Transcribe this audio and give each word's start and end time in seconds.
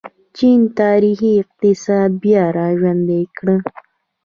چین 0.37 0.59
تاریخي 0.79 1.31
اقتصاد 1.41 2.11
بیا 2.23 2.43
راژوندی 2.59 3.23
کړ. 3.37 3.47